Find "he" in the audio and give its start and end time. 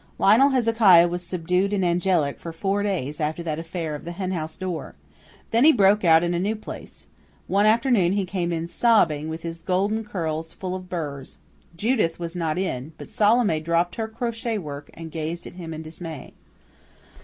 5.63-5.71, 8.13-8.25